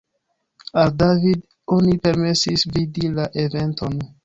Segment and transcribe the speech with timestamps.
[0.83, 1.43] Al David
[1.77, 4.05] oni permesis vidi la eventon.